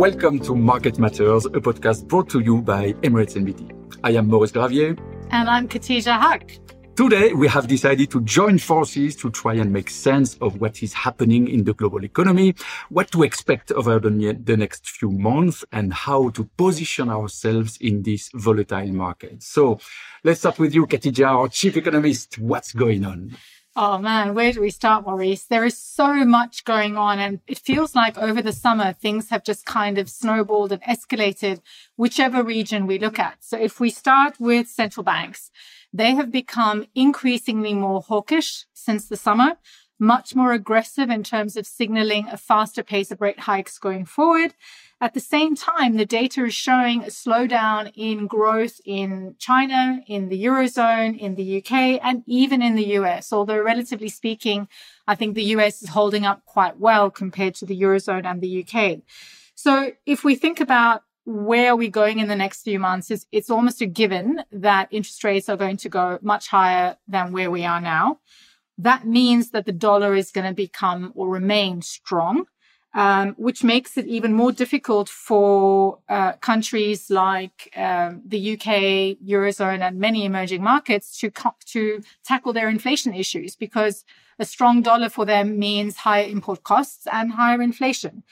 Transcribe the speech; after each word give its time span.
Welcome 0.00 0.38
to 0.44 0.56
Market 0.56 0.98
Matters, 0.98 1.44
a 1.44 1.60
podcast 1.60 2.08
brought 2.08 2.30
to 2.30 2.40
you 2.40 2.62
by 2.62 2.94
Emirates 3.02 3.36
NBD. 3.36 3.70
I 4.02 4.12
am 4.12 4.28
Maurice 4.28 4.50
Gravier. 4.50 4.98
And 5.30 5.46
I'm 5.46 5.68
Khatija 5.68 6.18
Haque. 6.18 6.58
Today, 6.96 7.34
we 7.34 7.46
have 7.48 7.68
decided 7.68 8.10
to 8.12 8.22
join 8.22 8.56
forces 8.56 9.14
to 9.16 9.30
try 9.30 9.52
and 9.52 9.70
make 9.70 9.90
sense 9.90 10.38
of 10.40 10.58
what 10.58 10.82
is 10.82 10.94
happening 10.94 11.48
in 11.48 11.64
the 11.64 11.74
global 11.74 12.02
economy, 12.02 12.54
what 12.88 13.10
to 13.10 13.24
expect 13.24 13.72
over 13.72 13.98
the, 13.98 14.32
the 14.42 14.56
next 14.56 14.88
few 14.88 15.10
months, 15.10 15.66
and 15.70 15.92
how 15.92 16.30
to 16.30 16.44
position 16.56 17.10
ourselves 17.10 17.76
in 17.82 18.02
this 18.02 18.30
volatile 18.32 18.92
market. 18.92 19.42
So 19.42 19.80
let's 20.24 20.40
start 20.40 20.58
with 20.58 20.74
you, 20.74 20.86
Khatija, 20.86 21.26
our 21.26 21.48
chief 21.48 21.76
economist. 21.76 22.38
What's 22.38 22.72
going 22.72 23.04
on? 23.04 23.36
Oh 23.76 23.98
man, 23.98 24.34
where 24.34 24.52
do 24.52 24.60
we 24.60 24.70
start, 24.70 25.06
Maurice? 25.06 25.44
There 25.44 25.64
is 25.64 25.78
so 25.78 26.24
much 26.24 26.64
going 26.64 26.96
on, 26.96 27.20
and 27.20 27.38
it 27.46 27.58
feels 27.58 27.94
like 27.94 28.18
over 28.18 28.42
the 28.42 28.52
summer, 28.52 28.92
things 28.92 29.30
have 29.30 29.44
just 29.44 29.64
kind 29.64 29.96
of 29.96 30.10
snowballed 30.10 30.72
and 30.72 30.82
escalated, 30.82 31.60
whichever 31.96 32.42
region 32.42 32.86
we 32.88 32.98
look 32.98 33.20
at. 33.20 33.36
So, 33.44 33.56
if 33.56 33.78
we 33.78 33.90
start 33.90 34.40
with 34.40 34.66
central 34.66 35.04
banks, 35.04 35.52
they 35.92 36.16
have 36.16 36.32
become 36.32 36.86
increasingly 36.96 37.72
more 37.74 38.02
hawkish 38.02 38.66
since 38.74 39.06
the 39.08 39.16
summer, 39.16 39.56
much 40.00 40.34
more 40.34 40.52
aggressive 40.52 41.10
in 41.10 41.22
terms 41.22 41.56
of 41.56 41.66
signaling 41.66 42.26
a 42.28 42.36
faster 42.36 42.82
pace 42.82 43.10
of 43.10 43.20
rate 43.20 43.40
hikes 43.40 43.78
going 43.78 44.06
forward. 44.06 44.54
At 45.00 45.14
the 45.14 45.20
same 45.20 45.54
time, 45.54 45.96
the 45.96 46.06
data 46.06 46.44
is 46.44 46.54
showing 46.54 47.02
a 47.02 47.06
slowdown 47.06 47.92
in 47.94 48.26
growth 48.26 48.80
in 48.84 49.34
China, 49.38 50.00
in 50.06 50.28
the 50.28 50.44
Eurozone, 50.44 51.18
in 51.18 51.36
the 51.36 51.58
UK, 51.58 52.00
and 52.02 52.22
even 52.26 52.62
in 52.62 52.74
the 52.74 52.94
US. 52.98 53.32
Although, 53.32 53.60
relatively 53.60 54.08
speaking, 54.08 54.68
I 55.06 55.14
think 55.14 55.34
the 55.34 55.52
US 55.56 55.82
is 55.82 55.90
holding 55.90 56.26
up 56.26 56.44
quite 56.44 56.78
well 56.78 57.10
compared 57.10 57.54
to 57.56 57.66
the 57.66 57.80
Eurozone 57.80 58.24
and 58.24 58.40
the 58.40 58.64
UK. 58.64 59.00
So, 59.54 59.92
if 60.06 60.24
we 60.24 60.34
think 60.34 60.60
about 60.60 61.02
where 61.24 61.72
are 61.72 61.76
we 61.76 61.88
going 61.88 62.18
in 62.18 62.28
the 62.28 62.36
next 62.36 62.62
few 62.62 62.78
months 62.78 63.10
is 63.10 63.26
it's 63.30 63.50
almost 63.50 63.80
a 63.80 63.86
given 63.86 64.42
that 64.50 64.88
interest 64.90 65.22
rates 65.22 65.48
are 65.48 65.56
going 65.56 65.76
to 65.76 65.88
go 65.88 66.18
much 66.22 66.48
higher 66.48 66.96
than 67.06 67.32
where 67.32 67.50
we 67.50 67.64
are 67.64 67.80
now. 67.80 68.18
That 68.82 69.06
means 69.06 69.50
that 69.50 69.66
the 69.66 69.72
dollar 69.72 70.14
is 70.14 70.32
going 70.32 70.46
to 70.46 70.54
become 70.54 71.12
or 71.14 71.28
remain 71.28 71.82
strong, 71.82 72.46
um, 72.94 73.34
which 73.36 73.62
makes 73.62 73.98
it 73.98 74.06
even 74.06 74.32
more 74.32 74.52
difficult 74.52 75.06
for 75.10 75.98
uh, 76.08 76.32
countries 76.40 77.10
like 77.10 77.70
um, 77.76 78.22
the 78.24 78.52
UK, 78.54 79.18
Eurozone, 79.28 79.82
and 79.82 79.98
many 79.98 80.24
emerging 80.24 80.62
markets 80.62 81.18
to, 81.20 81.30
co- 81.30 81.56
to 81.66 82.02
tackle 82.24 82.54
their 82.54 82.70
inflation 82.70 83.12
issues 83.14 83.54
because 83.54 84.02
a 84.38 84.46
strong 84.46 84.80
dollar 84.80 85.10
for 85.10 85.26
them 85.26 85.58
means 85.58 85.98
higher 85.98 86.26
import 86.26 86.62
costs 86.62 87.06
and 87.12 87.32
higher 87.32 87.60
inflation. 87.60 88.22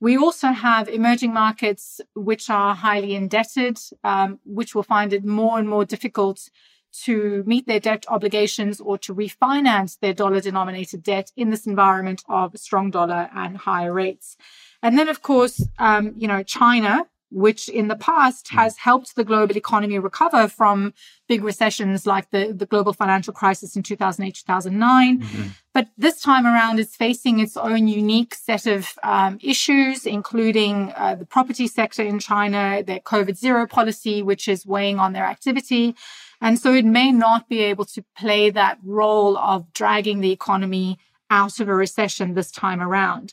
We 0.00 0.18
also 0.18 0.48
have 0.48 0.86
emerging 0.86 1.32
markets 1.32 2.02
which 2.14 2.50
are 2.50 2.74
highly 2.74 3.14
indebted, 3.14 3.78
um, 4.02 4.38
which 4.44 4.74
will 4.74 4.82
find 4.82 5.14
it 5.14 5.24
more 5.24 5.58
and 5.58 5.66
more 5.66 5.86
difficult 5.86 6.50
to 7.02 7.42
meet 7.46 7.66
their 7.66 7.80
debt 7.80 8.04
obligations 8.08 8.80
or 8.80 8.96
to 8.98 9.14
refinance 9.14 9.98
their 9.98 10.14
dollar 10.14 10.40
denominated 10.40 11.02
debt 11.02 11.32
in 11.36 11.50
this 11.50 11.66
environment 11.66 12.22
of 12.28 12.56
strong 12.56 12.90
dollar 12.90 13.28
and 13.34 13.56
higher 13.56 13.92
rates. 13.92 14.36
And 14.82 14.98
then, 14.98 15.08
of 15.08 15.22
course, 15.22 15.66
um, 15.78 16.14
you 16.16 16.28
know, 16.28 16.42
China, 16.42 17.06
which 17.30 17.68
in 17.68 17.88
the 17.88 17.96
past 17.96 18.48
hmm. 18.48 18.56
has 18.56 18.76
helped 18.78 19.16
the 19.16 19.24
global 19.24 19.56
economy 19.56 19.98
recover 19.98 20.46
from 20.46 20.94
big 21.26 21.42
recessions 21.42 22.06
like 22.06 22.30
the, 22.30 22.52
the 22.52 22.66
global 22.66 22.92
financial 22.92 23.32
crisis 23.32 23.74
in 23.74 23.82
2008, 23.82 24.34
2009. 24.34 25.18
Mm-hmm. 25.18 25.48
But 25.72 25.88
this 25.98 26.20
time 26.20 26.46
around, 26.46 26.78
it's 26.78 26.94
facing 26.94 27.40
its 27.40 27.56
own 27.56 27.88
unique 27.88 28.34
set 28.34 28.66
of 28.66 28.92
um, 29.02 29.38
issues, 29.42 30.06
including 30.06 30.92
uh, 30.94 31.16
the 31.16 31.26
property 31.26 31.66
sector 31.66 32.02
in 32.02 32.18
China, 32.18 32.82
their 32.84 33.00
COVID 33.00 33.36
zero 33.36 33.66
policy, 33.66 34.22
which 34.22 34.46
is 34.46 34.66
weighing 34.66 34.98
on 34.98 35.12
their 35.12 35.24
activity. 35.24 35.96
And 36.44 36.58
so 36.58 36.74
it 36.74 36.84
may 36.84 37.10
not 37.10 37.48
be 37.48 37.60
able 37.60 37.86
to 37.86 38.04
play 38.14 38.50
that 38.50 38.78
role 38.84 39.38
of 39.38 39.72
dragging 39.72 40.20
the 40.20 40.30
economy 40.30 40.98
out 41.30 41.58
of 41.58 41.70
a 41.70 41.74
recession 41.74 42.34
this 42.34 42.50
time 42.50 42.82
around. 42.82 43.28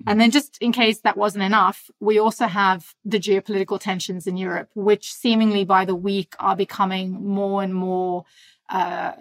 Mm-hmm. 0.00 0.10
And 0.10 0.20
then, 0.20 0.30
just 0.32 0.58
in 0.60 0.72
case 0.72 0.98
that 1.02 1.16
wasn't 1.16 1.44
enough, 1.44 1.88
we 2.00 2.18
also 2.18 2.48
have 2.48 2.92
the 3.04 3.20
geopolitical 3.20 3.78
tensions 3.78 4.26
in 4.26 4.36
Europe, 4.36 4.68
which 4.74 5.12
seemingly 5.12 5.64
by 5.64 5.84
the 5.84 5.94
week 5.94 6.34
are 6.40 6.56
becoming 6.56 7.12
more 7.12 7.62
and 7.62 7.72
more, 7.72 8.24
uh, 8.68 9.12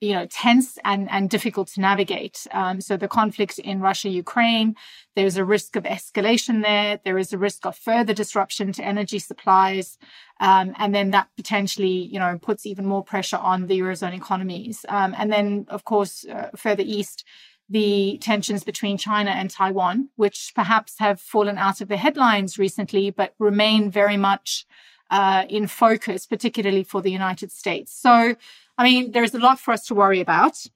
you 0.00 0.12
know, 0.12 0.26
tense 0.26 0.78
and, 0.84 1.10
and 1.10 1.28
difficult 1.28 1.68
to 1.68 1.80
navigate. 1.80 2.46
Um, 2.52 2.80
so 2.80 2.96
the 2.96 3.08
conflict 3.08 3.58
in 3.58 3.80
Russia, 3.80 4.08
Ukraine, 4.08 4.74
there's 5.14 5.36
a 5.36 5.44
risk 5.44 5.76
of 5.76 5.84
escalation 5.84 6.62
there. 6.62 7.00
There 7.04 7.18
is 7.18 7.32
a 7.32 7.38
risk 7.38 7.66
of 7.66 7.76
further 7.76 8.14
disruption 8.14 8.72
to 8.72 8.84
energy 8.84 9.18
supplies. 9.18 9.98
Um, 10.40 10.74
and 10.78 10.94
then 10.94 11.10
that 11.10 11.28
potentially, 11.36 12.08
you 12.12 12.18
know, 12.18 12.38
puts 12.40 12.66
even 12.66 12.86
more 12.86 13.04
pressure 13.04 13.36
on 13.36 13.66
the 13.66 13.78
Eurozone 13.80 14.14
economies. 14.14 14.86
Um, 14.88 15.14
and 15.18 15.30
then, 15.30 15.66
of 15.68 15.84
course, 15.84 16.24
uh, 16.24 16.50
further 16.56 16.82
east, 16.84 17.24
the 17.68 18.18
tensions 18.20 18.64
between 18.64 18.98
China 18.98 19.30
and 19.30 19.50
Taiwan, 19.50 20.08
which 20.16 20.52
perhaps 20.54 20.98
have 20.98 21.20
fallen 21.20 21.58
out 21.58 21.80
of 21.80 21.88
the 21.88 21.96
headlines 21.96 22.58
recently, 22.58 23.10
but 23.10 23.34
remain 23.38 23.90
very 23.90 24.16
much 24.16 24.66
uh, 25.10 25.44
in 25.48 25.66
focus, 25.66 26.26
particularly 26.26 26.82
for 26.82 27.02
the 27.02 27.10
United 27.10 27.52
States. 27.52 27.92
So, 27.92 28.36
I 28.78 28.84
mean, 28.84 29.12
there 29.12 29.24
is 29.24 29.34
a 29.34 29.38
lot 29.38 29.58
for 29.58 29.72
us 29.72 29.86
to 29.86 29.94
worry 29.94 30.20
about. 30.20 30.66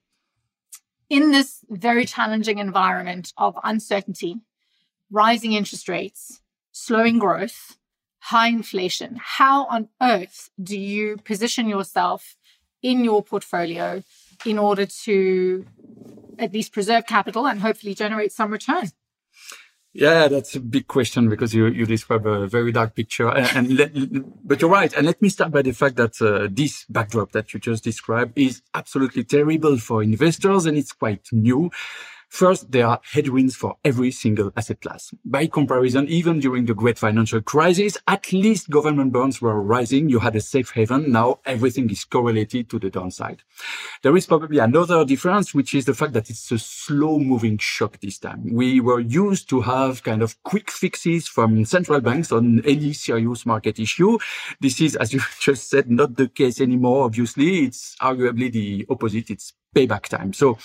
In 1.09 1.31
this 1.31 1.65
very 1.69 2.05
challenging 2.05 2.59
environment 2.59 3.33
of 3.37 3.57
uncertainty, 3.63 4.37
rising 5.09 5.53
interest 5.53 5.89
rates, 5.89 6.41
slowing 6.71 7.17
growth, 7.17 7.77
high 8.19 8.49
inflation, 8.49 9.19
how 9.19 9.65
on 9.65 9.89
earth 10.01 10.49
do 10.61 10.77
you 10.77 11.17
position 11.17 11.67
yourself 11.67 12.35
in 12.81 13.03
your 13.03 13.23
portfolio 13.23 14.03
in 14.45 14.59
order 14.59 14.85
to 14.85 15.65
at 16.37 16.53
least 16.53 16.71
preserve 16.71 17.05
capital 17.05 17.47
and 17.47 17.59
hopefully 17.61 17.93
generate 17.93 18.31
some 18.31 18.51
return? 18.51 18.89
Yeah, 19.91 20.27
that's 20.27 20.55
a 20.55 20.59
big 20.59 20.87
question 20.87 21.29
because 21.29 21.53
you, 21.53 21.65
you 21.65 21.85
describe 21.85 22.27
a 22.27 22.47
very 22.47 22.71
dark 22.71 22.95
picture. 22.95 23.27
And, 23.29 23.69
and 23.69 23.77
let, 23.77 23.91
but 24.47 24.61
you're 24.61 24.69
right. 24.69 24.93
And 24.93 25.07
let 25.07 25.19
me 25.21 25.29
start 25.29 25.51
by 25.51 25.63
the 25.63 25.71
fact 25.71 25.95
that 25.95 26.21
uh, 26.21 26.47
this 26.51 26.85
backdrop 26.89 27.31
that 27.31 27.53
you 27.53 27.59
just 27.59 27.83
described 27.83 28.37
is 28.37 28.61
absolutely 28.75 29.23
terrible 29.23 29.77
for 29.77 30.03
investors 30.03 30.67
and 30.67 30.77
it's 30.77 30.91
quite 30.91 31.27
new. 31.31 31.71
First, 32.29 32.71
there 32.71 32.85
are 32.85 33.01
headwinds 33.03 33.55
for 33.55 33.75
every 33.83 34.11
single 34.11 34.51
asset 34.55 34.81
class. 34.81 35.13
By 35.25 35.47
comparison, 35.47 36.07
even 36.07 36.39
during 36.39 36.65
the 36.65 36.75
great 36.75 36.99
financial 36.99 37.41
crisis, 37.41 37.97
at 38.07 38.31
least 38.31 38.69
government 38.69 39.11
bonds 39.11 39.41
were 39.41 39.59
rising. 39.61 40.09
You 40.09 40.19
had 40.19 40.35
a 40.35 40.41
safe 40.41 40.71
haven. 40.71 41.11
Now 41.11 41.39
everything 41.45 41.89
is 41.89 42.05
correlated 42.05 42.69
to 42.69 42.79
the 42.79 42.91
downside. 42.91 43.41
There 44.03 44.15
is 44.15 44.27
probably 44.27 44.59
another 44.59 45.03
difference, 45.05 45.55
which 45.55 45.73
is 45.73 45.85
the 45.85 45.95
fact 45.95 46.13
that 46.13 46.29
it's 46.29 46.51
a 46.51 46.59
slow 46.59 47.17
moving 47.17 47.57
shock 47.57 47.99
this 47.99 48.19
time. 48.19 48.53
We 48.53 48.79
were 48.79 48.99
used 48.99 49.49
to 49.49 49.61
have 49.61 50.03
kind 50.03 50.21
of 50.21 50.41
quick 50.43 50.69
fixes 50.69 51.27
from 51.27 51.65
central 51.65 51.99
banks 51.99 52.31
on 52.31 52.61
any 52.63 52.93
serious 52.93 53.45
market 53.45 53.79
issue. 53.79 54.19
This 54.61 54.79
is, 54.79 54.95
as 54.95 55.13
you 55.13 55.21
just 55.39 55.69
said, 55.69 55.89
not 55.89 56.15
the 56.15 56.27
case 56.27 56.61
anymore. 56.61 57.05
Obviously, 57.05 57.65
it's 57.65 57.95
arguably 57.97 58.51
the 58.51 58.85
opposite. 58.89 59.31
It's 59.31 59.53
payback 59.75 60.07
time. 60.07 60.33
So 60.33 60.57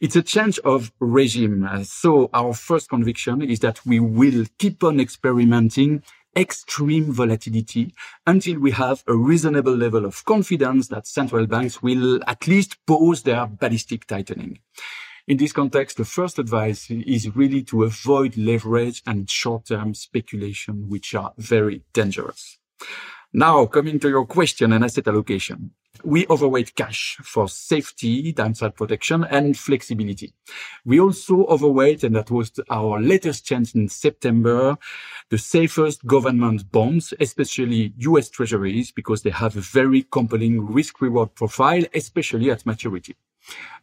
it's 0.00 0.16
a 0.16 0.22
change 0.22 0.58
of 0.60 0.92
regime. 1.00 1.68
So 1.84 2.30
our 2.32 2.54
first 2.54 2.88
conviction 2.88 3.42
is 3.42 3.60
that 3.60 3.84
we 3.84 4.00
will 4.00 4.46
keep 4.58 4.82
on 4.84 5.00
experimenting 5.00 6.02
extreme 6.34 7.12
volatility 7.12 7.94
until 8.26 8.58
we 8.58 8.70
have 8.70 9.04
a 9.06 9.14
reasonable 9.14 9.76
level 9.76 10.06
of 10.06 10.24
confidence 10.24 10.88
that 10.88 11.06
central 11.06 11.46
banks 11.46 11.82
will 11.82 12.20
at 12.26 12.46
least 12.46 12.78
pause 12.86 13.22
their 13.22 13.46
ballistic 13.46 14.06
tightening. 14.06 14.58
In 15.28 15.36
this 15.36 15.52
context, 15.52 15.98
the 15.98 16.04
first 16.04 16.38
advice 16.38 16.90
is 16.90 17.36
really 17.36 17.62
to 17.64 17.84
avoid 17.84 18.36
leverage 18.36 19.02
and 19.06 19.30
short-term 19.30 19.94
speculation, 19.94 20.88
which 20.88 21.14
are 21.14 21.32
very 21.36 21.82
dangerous. 21.92 22.58
Now, 23.32 23.66
coming 23.66 24.00
to 24.00 24.08
your 24.08 24.26
question 24.26 24.72
and 24.72 24.84
asset 24.84 25.08
allocation. 25.08 25.72
We 26.04 26.26
overweight 26.28 26.74
cash 26.74 27.18
for 27.22 27.48
safety, 27.48 28.32
downside 28.32 28.74
protection, 28.74 29.24
and 29.24 29.56
flexibility. 29.56 30.32
We 30.84 30.98
also 30.98 31.44
overweight, 31.44 32.02
and 32.02 32.16
that 32.16 32.30
was 32.30 32.50
our 32.70 33.00
latest 33.00 33.44
change 33.44 33.74
in 33.74 33.88
September, 33.88 34.78
the 35.28 35.38
safest 35.38 36.04
government 36.06 36.72
bonds, 36.72 37.14
especially 37.20 37.92
US 37.98 38.30
treasuries, 38.30 38.90
because 38.90 39.22
they 39.22 39.30
have 39.30 39.56
a 39.56 39.60
very 39.60 40.02
compelling 40.10 40.66
risk 40.66 41.00
reward 41.00 41.34
profile, 41.34 41.84
especially 41.94 42.50
at 42.50 42.66
maturity. 42.66 43.14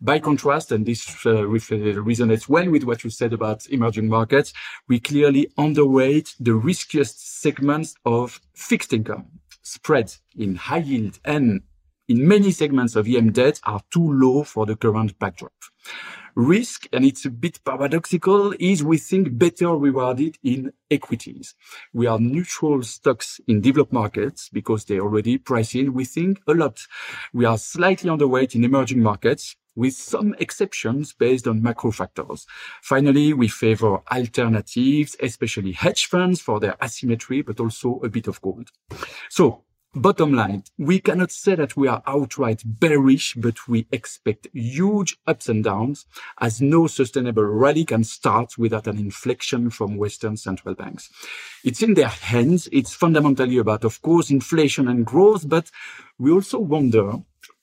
By 0.01 0.19
contrast, 0.19 0.71
and 0.71 0.85
this 0.85 1.07
uh, 1.25 1.43
resonates 1.43 2.47
well 2.47 2.69
with 2.69 2.85
what 2.85 3.03
you 3.03 3.09
said 3.09 3.33
about 3.33 3.67
emerging 3.67 4.07
markets, 4.07 4.53
we 4.87 4.99
clearly 4.99 5.51
underweight 5.57 6.35
the 6.39 6.53
riskiest 6.53 7.41
segments 7.41 7.95
of 8.05 8.41
fixed 8.53 8.93
income. 8.93 9.25
Spreads 9.61 10.21
in 10.37 10.55
high 10.55 10.77
yield 10.77 11.19
and 11.25 11.61
in 12.09 12.27
many 12.27 12.51
segments 12.51 12.95
of 12.95 13.07
EM 13.07 13.31
debt 13.31 13.59
are 13.63 13.81
too 13.91 14.11
low 14.11 14.43
for 14.43 14.65
the 14.65 14.75
current 14.75 15.17
backdrop. 15.19 15.53
risk, 16.35 16.87
and 16.93 17.03
it's 17.03 17.25
a 17.25 17.29
bit 17.29 17.63
paradoxical, 17.65 18.53
is 18.59 18.83
we 18.83 18.97
think 18.97 19.37
better 19.37 19.75
rewarded 19.75 20.37
in 20.43 20.71
equities. 20.89 21.55
We 21.93 22.07
are 22.07 22.19
neutral 22.19 22.83
stocks 22.83 23.41
in 23.47 23.61
developed 23.61 23.91
markets 23.91 24.49
because 24.49 24.85
they 24.85 24.99
already 24.99 25.37
price 25.37 25.75
in, 25.75 25.93
we 25.93 26.05
think, 26.05 26.39
a 26.47 26.53
lot. 26.53 26.81
We 27.33 27.45
are 27.45 27.57
slightly 27.57 28.09
underweight 28.09 28.55
in 28.55 28.63
emerging 28.63 29.01
markets 29.01 29.55
with 29.75 29.93
some 29.93 30.35
exceptions 30.39 31.13
based 31.13 31.47
on 31.47 31.61
macro 31.61 31.91
factors. 31.91 32.45
Finally, 32.81 33.33
we 33.33 33.47
favor 33.47 33.99
alternatives, 34.11 35.15
especially 35.21 35.71
hedge 35.71 36.05
funds 36.05 36.41
for 36.41 36.59
their 36.59 36.75
asymmetry, 36.83 37.41
but 37.41 37.59
also 37.59 37.99
a 38.03 38.09
bit 38.09 38.27
of 38.27 38.41
gold. 38.41 38.69
So 39.29 39.63
Bottom 39.95 40.33
line, 40.33 40.63
we 40.77 40.99
cannot 40.99 41.31
say 41.31 41.55
that 41.55 41.75
we 41.75 41.87
are 41.87 42.03
outright 42.05 42.61
bearish, 42.63 43.33
but 43.33 43.67
we 43.67 43.87
expect 43.91 44.47
huge 44.53 45.17
ups 45.25 45.49
and 45.49 45.63
downs 45.63 46.05
as 46.39 46.61
no 46.61 46.85
sustainable 46.85 47.43
rally 47.43 47.85
can 47.85 48.03
start 48.03 48.55
without 48.55 48.85
an 48.85 48.99
inflection 48.99 49.71
from 49.71 49.97
Western 49.97 50.37
central 50.37 50.75
banks. 50.75 51.09
It's 51.65 51.81
in 51.81 51.95
their 51.95 52.09
hands. 52.09 52.69
It's 52.71 52.93
fundamentally 52.93 53.57
about, 53.57 53.83
of 53.83 53.99
course, 54.03 54.29
inflation 54.29 54.87
and 54.87 55.07
growth, 55.07 55.49
but 55.49 55.71
we 56.19 56.29
also 56.31 56.59
wonder 56.59 57.13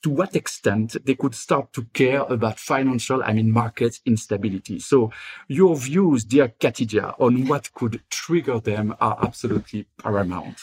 to 0.03 0.09
what 0.09 0.35
extent 0.35 0.97
they 1.05 1.15
could 1.15 1.33
start 1.33 1.71
to 1.71 1.85
care 1.93 2.23
about 2.23 2.59
financial, 2.59 3.23
I 3.23 3.31
mean, 3.31 3.51
market 3.53 4.01
instability. 4.05 4.79
So 4.79 5.13
your 5.47 5.77
views, 5.77 6.25
dear 6.25 6.49
Khatija, 6.49 7.15
on 7.21 7.47
what 7.47 7.73
could 7.73 8.01
trigger 8.09 8.59
them 8.59 8.97
are 8.99 9.17
absolutely 9.23 9.87
paramount. 9.97 10.57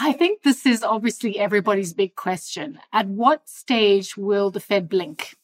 I 0.00 0.12
think 0.12 0.42
this 0.42 0.64
is 0.64 0.84
obviously 0.84 1.40
everybody's 1.40 1.92
big 1.92 2.14
question. 2.14 2.78
At 2.92 3.08
what 3.08 3.48
stage 3.48 4.16
will 4.16 4.50
the 4.50 4.60
Fed 4.60 4.88
blink? 4.88 5.36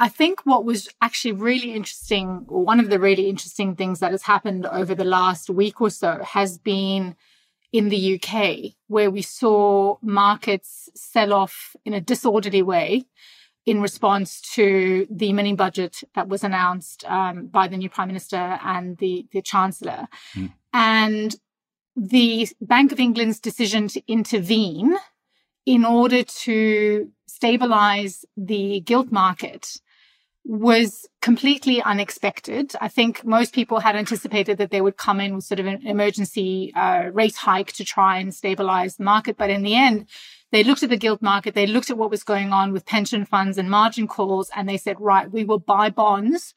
I 0.00 0.08
think 0.08 0.40
what 0.44 0.64
was 0.64 0.88
actually 1.00 1.32
really 1.32 1.72
interesting, 1.72 2.44
or 2.48 2.64
one 2.64 2.80
of 2.80 2.90
the 2.90 2.98
really 2.98 3.28
interesting 3.28 3.76
things 3.76 4.00
that 4.00 4.10
has 4.10 4.24
happened 4.24 4.66
over 4.66 4.96
the 4.96 5.04
last 5.04 5.48
week 5.48 5.80
or 5.80 5.90
so, 5.90 6.20
has 6.24 6.58
been 6.58 7.14
in 7.72 7.88
the 7.88 8.20
UK, 8.20 8.72
where 8.88 9.12
we 9.12 9.22
saw 9.22 9.96
markets 10.02 10.88
sell 10.96 11.32
off 11.32 11.76
in 11.84 11.94
a 11.94 12.00
disorderly 12.00 12.62
way 12.62 13.04
in 13.64 13.80
response 13.80 14.40
to 14.40 15.06
the 15.08 15.32
mini 15.32 15.54
budget 15.54 16.02
that 16.14 16.28
was 16.28 16.42
announced 16.44 17.04
um, 17.06 17.46
by 17.46 17.68
the 17.68 17.76
new 17.76 17.88
prime 17.88 18.08
minister 18.08 18.58
and 18.62 18.98
the, 18.98 19.26
the 19.32 19.40
chancellor. 19.40 20.06
Mm. 20.34 20.52
And 20.72 21.36
the 21.96 22.48
Bank 22.60 22.92
of 22.92 23.00
England's 23.00 23.40
decision 23.40 23.88
to 23.88 24.02
intervene 24.06 24.96
in 25.66 25.84
order 25.84 26.22
to 26.22 27.10
stabilize 27.26 28.24
the 28.36 28.80
gilt 28.80 29.10
market 29.10 29.80
was 30.46 31.08
completely 31.22 31.80
unexpected. 31.80 32.74
I 32.78 32.88
think 32.88 33.24
most 33.24 33.54
people 33.54 33.80
had 33.80 33.96
anticipated 33.96 34.58
that 34.58 34.70
they 34.70 34.82
would 34.82 34.98
come 34.98 35.18
in 35.18 35.34
with 35.34 35.44
sort 35.44 35.58
of 35.58 35.66
an 35.66 35.86
emergency 35.86 36.70
uh, 36.74 37.10
rate 37.12 37.36
hike 37.36 37.72
to 37.72 37.84
try 37.84 38.18
and 38.18 38.34
stabilize 38.34 38.96
the 38.96 39.04
market. 39.04 39.38
But 39.38 39.48
in 39.48 39.62
the 39.62 39.74
end, 39.74 40.06
they 40.52 40.62
looked 40.62 40.82
at 40.82 40.90
the 40.90 40.98
gilt 40.98 41.22
market, 41.22 41.54
they 41.54 41.66
looked 41.66 41.90
at 41.90 41.96
what 41.96 42.10
was 42.10 42.22
going 42.22 42.52
on 42.52 42.72
with 42.72 42.84
pension 42.84 43.24
funds 43.24 43.56
and 43.56 43.70
margin 43.70 44.06
calls, 44.06 44.50
and 44.54 44.68
they 44.68 44.76
said, 44.76 45.00
right, 45.00 45.30
we 45.30 45.44
will 45.44 45.58
buy 45.58 45.88
bonds 45.88 46.54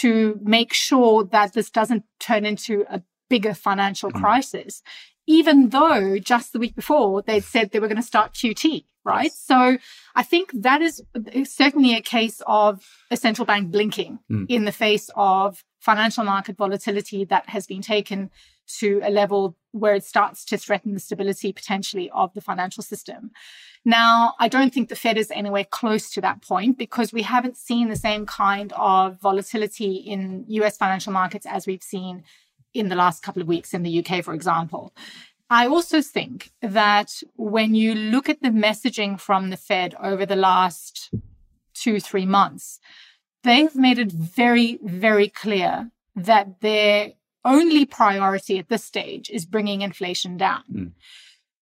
to 0.00 0.38
make 0.42 0.72
sure 0.72 1.24
that 1.24 1.52
this 1.52 1.70
doesn't 1.70 2.04
turn 2.20 2.46
into 2.46 2.84
a 2.88 3.02
bigger 3.28 3.54
financial 3.54 4.10
mm. 4.10 4.20
crisis, 4.20 4.82
even 5.26 5.70
though 5.70 6.18
just 6.18 6.52
the 6.52 6.58
week 6.58 6.74
before 6.74 7.22
they'd 7.22 7.44
said 7.44 7.70
they 7.70 7.80
were 7.80 7.88
going 7.88 7.96
to 7.96 8.02
start 8.02 8.34
QT, 8.34 8.84
right? 9.04 9.24
Yes. 9.24 9.38
So 9.38 9.78
I 10.14 10.22
think 10.22 10.50
that 10.54 10.82
is 10.82 11.02
certainly 11.44 11.94
a 11.94 12.00
case 12.00 12.42
of 12.46 12.84
a 13.10 13.16
central 13.16 13.46
bank 13.46 13.70
blinking 13.70 14.18
mm. 14.30 14.46
in 14.48 14.64
the 14.64 14.72
face 14.72 15.10
of 15.16 15.64
financial 15.80 16.24
market 16.24 16.56
volatility 16.56 17.24
that 17.26 17.48
has 17.50 17.66
been 17.66 17.82
taken 17.82 18.30
to 18.66 19.00
a 19.04 19.10
level 19.10 19.56
where 19.72 19.94
it 19.94 20.04
starts 20.04 20.44
to 20.46 20.56
threaten 20.56 20.94
the 20.94 21.00
stability 21.00 21.52
potentially 21.52 22.10
of 22.10 22.32
the 22.32 22.40
financial 22.40 22.82
system. 22.82 23.30
Now, 23.84 24.34
I 24.40 24.48
don't 24.48 24.72
think 24.72 24.88
the 24.88 24.96
Fed 24.96 25.18
is 25.18 25.30
anywhere 25.30 25.64
close 25.64 26.10
to 26.12 26.20
that 26.22 26.40
point 26.42 26.78
because 26.78 27.12
we 27.12 27.22
haven't 27.22 27.58
seen 27.58 27.88
the 27.88 27.96
same 27.96 28.24
kind 28.24 28.72
of 28.74 29.20
volatility 29.20 29.96
in 29.96 30.44
US 30.48 30.78
financial 30.78 31.12
markets 31.12 31.44
as 31.44 31.66
we've 31.66 31.82
seen 31.82 32.22
in 32.74 32.88
the 32.88 32.96
last 32.96 33.22
couple 33.22 33.40
of 33.40 33.48
weeks 33.48 33.72
in 33.72 33.82
the 33.82 34.04
UK, 34.04 34.22
for 34.24 34.34
example. 34.34 34.92
I 35.48 35.66
also 35.66 36.02
think 36.02 36.50
that 36.62 37.22
when 37.36 37.74
you 37.74 37.94
look 37.94 38.28
at 38.28 38.42
the 38.42 38.48
messaging 38.48 39.20
from 39.20 39.50
the 39.50 39.56
Fed 39.56 39.94
over 40.02 40.26
the 40.26 40.36
last 40.36 41.10
two, 41.74 42.00
three 42.00 42.26
months, 42.26 42.80
they've 43.42 43.74
made 43.76 43.98
it 43.98 44.10
very, 44.10 44.78
very 44.82 45.28
clear 45.28 45.90
that 46.16 46.60
their 46.60 47.12
only 47.44 47.84
priority 47.84 48.58
at 48.58 48.68
this 48.68 48.84
stage 48.84 49.30
is 49.30 49.44
bringing 49.44 49.82
inflation 49.82 50.36
down. 50.36 50.62
Mm. 50.72 50.92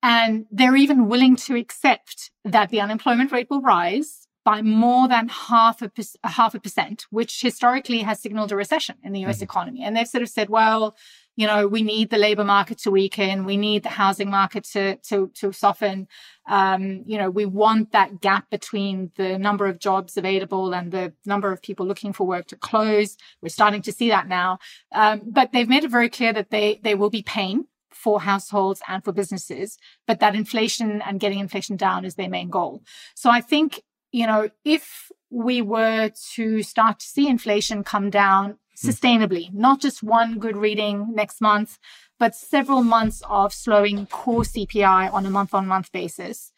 And 0.02 0.46
they're 0.50 0.76
even 0.76 1.08
willing 1.08 1.36
to 1.36 1.56
accept 1.56 2.30
that 2.44 2.70
the 2.70 2.80
unemployment 2.80 3.32
rate 3.32 3.48
will 3.50 3.60
rise 3.60 4.28
by 4.44 4.62
more 4.62 5.06
than 5.06 5.28
half 5.28 5.82
a, 5.82 5.90
half 6.24 6.54
a 6.54 6.60
percent, 6.60 7.06
which 7.10 7.40
historically 7.40 7.98
has 7.98 8.20
signaled 8.20 8.52
a 8.52 8.56
recession 8.56 8.96
in 9.02 9.12
the 9.12 9.24
US 9.26 9.36
mm-hmm. 9.36 9.44
economy. 9.44 9.82
And 9.82 9.96
they've 9.96 10.08
sort 10.08 10.22
of 10.22 10.28
said, 10.28 10.48
well, 10.48 10.96
you 11.36 11.46
know, 11.46 11.66
we 11.66 11.82
need 11.82 12.10
the 12.10 12.18
labor 12.18 12.44
market 12.44 12.78
to 12.78 12.90
weaken. 12.90 13.44
We 13.44 13.56
need 13.56 13.82
the 13.82 13.90
housing 13.90 14.30
market 14.30 14.64
to, 14.72 14.96
to, 15.08 15.30
to 15.36 15.52
soften. 15.52 16.08
Um, 16.48 17.02
you 17.06 17.16
know, 17.16 17.30
we 17.30 17.46
want 17.46 17.92
that 17.92 18.20
gap 18.20 18.50
between 18.50 19.10
the 19.16 19.38
number 19.38 19.66
of 19.66 19.78
jobs 19.78 20.16
available 20.16 20.74
and 20.74 20.90
the 20.90 21.12
number 21.24 21.52
of 21.52 21.62
people 21.62 21.86
looking 21.86 22.12
for 22.12 22.26
work 22.26 22.46
to 22.48 22.56
close. 22.56 23.16
We're 23.40 23.48
starting 23.48 23.82
to 23.82 23.92
see 23.92 24.08
that 24.08 24.28
now. 24.28 24.58
Um, 24.92 25.22
but 25.26 25.52
they've 25.52 25.68
made 25.68 25.84
it 25.84 25.90
very 25.90 26.08
clear 26.08 26.32
that 26.32 26.50
they, 26.50 26.80
they 26.82 26.94
will 26.94 27.10
be 27.10 27.22
paying 27.22 27.66
for 27.90 28.20
households 28.20 28.82
and 28.88 29.04
for 29.04 29.12
businesses, 29.12 29.76
but 30.06 30.20
that 30.20 30.34
inflation 30.34 31.02
and 31.02 31.20
getting 31.20 31.38
inflation 31.38 31.76
down 31.76 32.04
is 32.04 32.14
their 32.14 32.28
main 32.28 32.48
goal. 32.48 32.82
So 33.14 33.30
I 33.30 33.40
think 33.40 33.82
you 34.12 34.26
know, 34.26 34.50
if 34.64 35.10
we 35.30 35.62
were 35.62 36.10
to 36.34 36.62
start 36.62 36.98
to 37.00 37.06
see 37.06 37.28
inflation 37.28 37.84
come 37.84 38.10
down 38.10 38.58
hmm. 38.80 38.88
sustainably, 38.88 39.52
not 39.52 39.80
just 39.80 40.02
one 40.02 40.38
good 40.38 40.56
reading 40.56 41.14
next 41.14 41.40
month, 41.40 41.78
but 42.18 42.34
several 42.34 42.82
months 42.82 43.22
of 43.28 43.52
slowing 43.52 44.06
core 44.06 44.42
CPI 44.42 45.12
on 45.12 45.24
a 45.26 45.30
month 45.30 45.54
on 45.54 45.66
month 45.66 45.90
basis. 45.92 46.52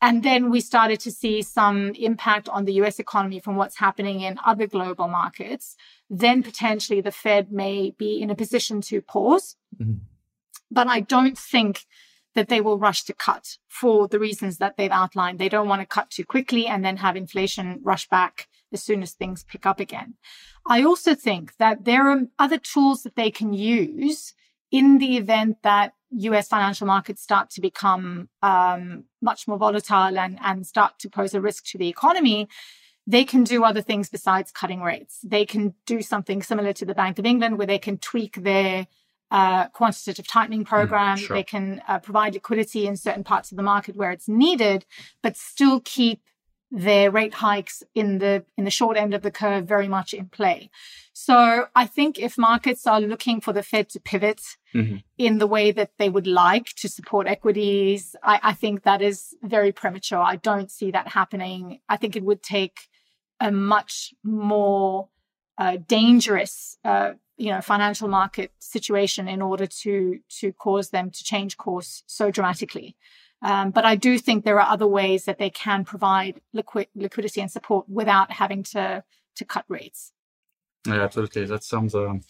And 0.00 0.24
then 0.24 0.50
we 0.50 0.60
started 0.60 0.98
to 1.00 1.12
see 1.12 1.42
some 1.42 1.92
impact 1.94 2.48
on 2.48 2.64
the 2.64 2.74
US 2.82 2.98
economy 2.98 3.38
from 3.38 3.54
what's 3.54 3.78
happening 3.78 4.20
in 4.20 4.38
other 4.44 4.66
global 4.66 5.06
markets. 5.06 5.76
Then 6.10 6.42
potentially 6.42 7.00
the 7.00 7.12
Fed 7.12 7.52
may 7.52 7.94
be 7.96 8.20
in 8.20 8.28
a 8.28 8.34
position 8.34 8.80
to 8.82 9.00
pause. 9.00 9.56
Mm-hmm. 9.80 9.98
But 10.72 10.88
I 10.88 11.00
don't 11.00 11.38
think 11.38 11.84
that 12.34 12.48
they 12.48 12.60
will 12.60 12.78
rush 12.78 13.04
to 13.04 13.12
cut 13.12 13.58
for 13.68 14.08
the 14.08 14.18
reasons 14.18 14.58
that 14.58 14.76
they've 14.76 14.90
outlined. 14.90 15.38
They 15.38 15.48
don't 15.48 15.68
want 15.68 15.82
to 15.82 15.86
cut 15.86 16.10
too 16.10 16.24
quickly 16.24 16.66
and 16.66 16.84
then 16.84 16.98
have 16.98 17.16
inflation 17.16 17.80
rush 17.82 18.08
back 18.08 18.48
as 18.72 18.82
soon 18.82 19.02
as 19.02 19.12
things 19.12 19.44
pick 19.44 19.66
up 19.66 19.80
again. 19.80 20.14
I 20.66 20.82
also 20.82 21.14
think 21.14 21.56
that 21.58 21.84
there 21.84 22.08
are 22.08 22.22
other 22.38 22.58
tools 22.58 23.02
that 23.02 23.16
they 23.16 23.30
can 23.30 23.52
use 23.52 24.34
in 24.70 24.98
the 24.98 25.16
event 25.18 25.58
that 25.62 25.92
US 26.10 26.48
financial 26.48 26.86
markets 26.86 27.22
start 27.22 27.50
to 27.50 27.60
become 27.60 28.28
um, 28.42 29.04
much 29.20 29.46
more 29.46 29.58
volatile 29.58 30.18
and, 30.18 30.38
and 30.42 30.66
start 30.66 30.98
to 31.00 31.10
pose 31.10 31.34
a 31.34 31.40
risk 31.40 31.64
to 31.66 31.78
the 31.78 31.88
economy. 31.88 32.48
They 33.06 33.24
can 33.24 33.44
do 33.44 33.64
other 33.64 33.82
things 33.82 34.08
besides 34.08 34.52
cutting 34.52 34.80
rates. 34.80 35.18
They 35.22 35.44
can 35.44 35.74
do 35.86 36.02
something 36.02 36.42
similar 36.42 36.72
to 36.74 36.84
the 36.84 36.94
Bank 36.94 37.18
of 37.18 37.26
England 37.26 37.58
where 37.58 37.66
they 37.66 37.78
can 37.78 37.98
tweak 37.98 38.36
their 38.36 38.86
uh, 39.32 39.66
quantitative 39.68 40.28
tightening 40.28 40.62
mm, 40.62 40.68
program. 40.68 41.16
Mm, 41.16 41.20
sure. 41.20 41.36
They 41.36 41.42
can 41.42 41.82
uh, 41.88 41.98
provide 41.98 42.34
liquidity 42.34 42.86
in 42.86 42.96
certain 42.96 43.24
parts 43.24 43.50
of 43.50 43.56
the 43.56 43.62
market 43.62 43.96
where 43.96 44.12
it's 44.12 44.28
needed, 44.28 44.84
but 45.22 45.36
still 45.36 45.80
keep 45.80 46.20
their 46.70 47.10
rate 47.10 47.34
hikes 47.34 47.82
in 47.94 48.18
the 48.18 48.44
in 48.56 48.64
the 48.64 48.70
short 48.70 48.96
end 48.96 49.12
of 49.12 49.22
the 49.22 49.30
curve 49.30 49.66
very 49.66 49.88
much 49.88 50.14
in 50.14 50.26
play. 50.26 50.70
So 51.12 51.66
I 51.74 51.86
think 51.86 52.18
if 52.18 52.38
markets 52.38 52.86
are 52.86 53.00
looking 53.00 53.40
for 53.40 53.52
the 53.52 53.62
Fed 53.62 53.88
to 53.90 54.00
pivot 54.00 54.42
mm-hmm. 54.74 54.96
in 55.18 55.38
the 55.38 55.46
way 55.46 55.70
that 55.72 55.92
they 55.98 56.08
would 56.08 56.26
like 56.26 56.66
to 56.76 56.88
support 56.88 57.26
equities, 57.26 58.16
I, 58.22 58.40
I 58.42 58.52
think 58.54 58.82
that 58.82 59.02
is 59.02 59.34
very 59.42 59.72
premature. 59.72 60.20
I 60.20 60.36
don't 60.36 60.70
see 60.70 60.90
that 60.90 61.08
happening. 61.08 61.80
I 61.88 61.96
think 61.98 62.16
it 62.16 62.22
would 62.22 62.42
take 62.42 62.78
a 63.38 63.50
much 63.50 64.14
more 64.24 65.08
uh, 65.58 65.76
dangerous 65.86 66.78
uh, 66.84 67.12
you 67.42 67.50
know 67.50 67.60
financial 67.60 68.06
market 68.06 68.52
situation 68.60 69.26
in 69.26 69.42
order 69.42 69.66
to 69.66 70.20
to 70.28 70.52
cause 70.52 70.90
them 70.90 71.10
to 71.10 71.24
change 71.24 71.56
course 71.56 72.04
so 72.06 72.30
dramatically. 72.30 72.94
Um, 73.42 73.72
but 73.72 73.84
I 73.84 73.96
do 73.96 74.16
think 74.18 74.44
there 74.44 74.60
are 74.60 74.72
other 74.72 74.86
ways 74.86 75.24
that 75.24 75.38
they 75.38 75.50
can 75.50 75.84
provide 75.84 76.40
liquid 76.52 76.86
liquidity 76.94 77.40
and 77.40 77.50
support 77.50 77.88
without 77.88 78.30
having 78.30 78.62
to 78.74 79.02
to 79.34 79.44
cut 79.44 79.64
rates. 79.66 80.12
Yeah, 80.86 81.02
absolutely. 81.02 81.44
That 81.46 81.64
sounds 81.64 81.96
um, 81.96 82.20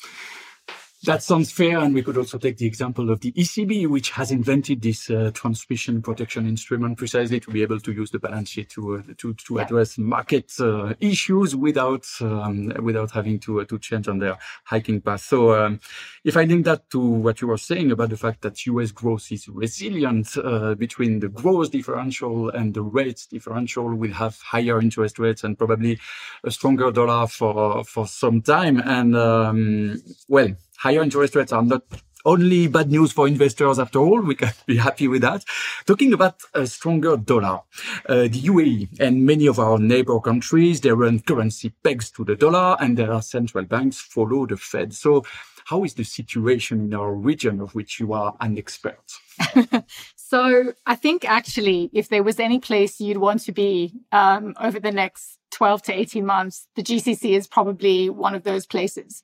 That 1.05 1.21
sounds 1.21 1.51
fair. 1.51 1.79
And 1.79 1.95
we 1.95 2.03
could 2.03 2.17
also 2.17 2.39
take 2.39 2.59
the 2.59 2.67
example 2.67 3.11
of 3.11 3.19
the 3.21 3.33
ECB, 3.33 3.89
which 3.89 4.11
has 4.11 4.31
invented 4.31 4.83
this 4.83 5.11
uh, 5.11 5.33
transmission 5.35 6.01
protection 6.01 6.47
instrument 6.47 6.97
precisely 6.97 7.41
to 7.41 7.51
be 7.51 7.63
able 7.63 7.81
to 7.81 7.93
use 7.93 8.13
the 8.13 8.21
balance 8.21 8.51
sheet 8.51 8.69
to 8.71 8.99
uh, 8.99 9.03
to, 9.19 9.35
to 9.35 9.57
yeah. 9.57 9.63
address 9.63 9.99
market 9.99 10.53
uh, 10.61 10.95
issues 11.01 11.57
without 11.57 12.07
um, 12.21 12.69
without 12.85 13.11
having 13.11 13.41
to 13.41 13.63
uh, 13.63 13.65
to 13.65 13.81
change 13.81 14.07
on 14.07 14.21
their 14.21 14.39
hiking 14.63 15.01
path. 15.01 15.23
So 15.23 15.61
um, 15.61 15.81
if 16.23 16.37
I 16.37 16.45
link 16.45 16.67
that 16.67 16.89
to 16.91 17.01
what 17.01 17.41
you 17.41 17.49
were 17.49 17.59
saying 17.59 17.91
about 17.91 18.11
the 18.11 18.17
fact 18.17 18.43
that 18.43 18.65
US 18.67 18.93
growth 18.93 19.33
is 19.33 19.49
resilient 19.49 20.37
uh, 20.37 20.77
between 20.77 21.19
the 21.19 21.29
growth 21.29 21.73
differential 21.73 22.51
and 22.51 22.75
the 22.75 22.83
rates 22.83 23.27
differential, 23.27 23.93
we'll 23.93 24.13
have 24.13 24.39
higher 24.41 24.81
interest 24.81 25.19
rates 25.19 25.43
and 25.43 25.59
probably 25.59 25.99
a 26.45 26.51
stronger 26.53 26.93
dollar 26.93 27.27
for 27.27 27.83
for 27.83 28.07
some 28.07 28.41
time. 28.41 28.79
And 28.79 29.17
um, 29.17 30.01
well 30.29 30.55
higher 30.83 31.03
interest 31.03 31.37
rates 31.37 31.53
are 31.53 31.63
not 31.63 31.85
only 32.25 32.67
bad 32.67 32.91
news 32.91 33.13
for 33.13 33.29
investors 33.29 33.79
after 33.79 34.01
all. 34.01 34.21
We 34.21 34.35
can 34.35 34.53
be 34.67 34.77
happy 34.77 35.07
with 35.07 35.23
that. 35.23 35.45
Talking 35.87 36.13
about 36.13 36.41
a 36.55 36.67
stronger 36.67 37.17
dollar, 37.17 37.61
uh, 38.09 38.23
the 38.23 38.43
UAE 38.51 39.01
and 39.01 39.25
many 39.25 39.47
of 39.47 39.61
our 39.61 39.79
neighbor 39.79 40.19
countries, 40.21 40.81
they 40.81 40.91
run 40.91 41.21
currency 41.21 41.73
pegs 41.85 42.11
to 42.13 42.25
the 42.25 42.35
dollar 42.35 42.77
and 42.81 42.97
their 42.97 43.23
central 43.23 43.65
banks 43.65 44.01
follow 44.01 44.45
the 44.47 44.57
Fed. 44.57 44.93
So 44.93 45.25
how 45.67 45.85
is 45.85 45.95
the 45.95 46.05
situation 46.05 46.81
in 46.81 46.95
our 46.95 47.15
region 47.15 47.61
of 47.61 47.75
which 47.77 48.01
you 48.01 48.13
are 48.13 48.35
an 48.41 48.59
expert? 48.59 49.05
so 50.17 50.73
I 50.85 50.97
think 50.97 51.25
actually, 51.25 51.91
if 51.93 52.09
there 52.09 52.25
was 52.25 52.41
any 52.41 52.59
place 52.59 53.01
you'd 53.01 53.19
want 53.19 53.43
to 53.43 53.53
be 53.53 53.95
um, 54.11 54.55
over 54.61 54.81
the 54.81 54.91
next 54.91 55.39
12 55.53 55.83
to 55.83 55.93
18 55.93 56.27
months, 56.27 56.67
the 56.75 56.83
GCC 56.83 57.37
is 57.37 57.47
probably 57.47 58.11
one 58.11 58.35
of 58.35 58.43
those 58.43 58.67
places. 58.67 59.23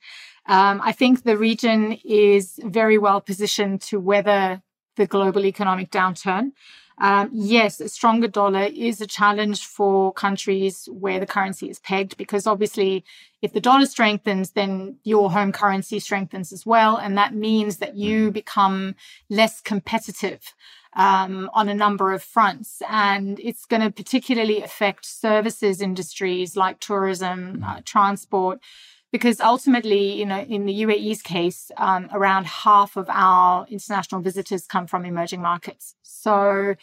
Um, 0.48 0.80
I 0.82 0.92
think 0.92 1.22
the 1.22 1.36
region 1.36 1.98
is 2.04 2.58
very 2.64 2.98
well 2.98 3.20
positioned 3.20 3.82
to 3.82 4.00
weather 4.00 4.62
the 4.96 5.06
global 5.06 5.44
economic 5.44 5.90
downturn. 5.90 6.52
Um, 7.00 7.30
yes, 7.32 7.80
a 7.80 7.88
stronger 7.88 8.26
dollar 8.26 8.68
is 8.74 9.00
a 9.00 9.06
challenge 9.06 9.64
for 9.64 10.12
countries 10.12 10.88
where 10.90 11.20
the 11.20 11.26
currency 11.26 11.70
is 11.70 11.78
pegged 11.78 12.16
because 12.16 12.46
obviously, 12.46 13.04
if 13.40 13.52
the 13.52 13.60
dollar 13.60 13.86
strengthens, 13.86 14.50
then 14.52 14.96
your 15.04 15.30
home 15.30 15.52
currency 15.52 16.00
strengthens 16.00 16.52
as 16.52 16.66
well. 16.66 16.96
And 16.96 17.16
that 17.16 17.34
means 17.34 17.76
that 17.76 17.96
you 17.96 18.24
mm-hmm. 18.24 18.32
become 18.32 18.96
less 19.30 19.60
competitive 19.60 20.54
um, 20.96 21.48
on 21.54 21.68
a 21.68 21.74
number 21.74 22.12
of 22.12 22.22
fronts. 22.22 22.82
And 22.88 23.38
it's 23.38 23.64
going 23.64 23.82
to 23.82 23.92
particularly 23.92 24.60
affect 24.62 25.06
services 25.06 25.80
industries 25.80 26.56
like 26.56 26.80
tourism, 26.80 27.64
uh, 27.64 27.80
transport 27.84 28.60
because 29.10 29.40
ultimately, 29.40 30.18
you 30.18 30.26
know, 30.26 30.40
in 30.40 30.66
the 30.66 30.82
UAE's 30.82 31.22
case, 31.22 31.70
um, 31.76 32.08
around 32.12 32.46
half 32.46 32.96
of 32.96 33.06
our 33.08 33.66
international 33.68 34.20
visitors 34.20 34.66
come 34.66 34.86
from 34.86 35.04
emerging 35.04 35.40
markets. 35.40 35.94
So, 36.02 36.74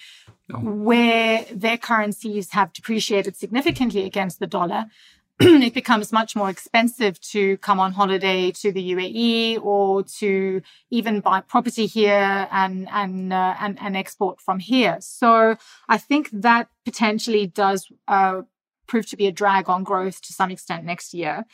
oh. 0.53 0.57
where 0.59 1.45
their 1.51 1.77
currencies 1.77 2.51
have 2.51 2.73
depreciated 2.73 3.35
significantly 3.35 4.05
against 4.05 4.39
the 4.39 4.47
dollar, 4.47 4.85
it 5.39 5.73
becomes 5.73 6.11
much 6.11 6.35
more 6.35 6.49
expensive 6.49 7.19
to 7.19 7.57
come 7.57 7.79
on 7.79 7.91
holiday 7.91 8.51
to 8.51 8.71
the 8.71 8.93
UAE 8.93 9.63
or 9.63 10.03
to 10.03 10.61
even 10.89 11.19
buy 11.19 11.41
property 11.41 11.85
here 11.85 12.47
and 12.51 12.87
and 12.89 13.33
uh, 13.33 13.55
and, 13.59 13.77
and 13.79 13.95
export 13.95 14.39
from 14.41 14.59
here. 14.59 14.97
So, 14.99 15.57
I 15.87 15.97
think 15.99 16.29
that 16.31 16.69
potentially 16.85 17.45
does 17.45 17.87
uh, 18.07 18.43
prove 18.87 19.07
to 19.07 19.17
be 19.17 19.27
a 19.27 19.31
drag 19.31 19.69
on 19.69 19.83
growth 19.83 20.21
to 20.21 20.33
some 20.33 20.49
extent 20.49 20.85
next 20.85 21.13
year. 21.13 21.45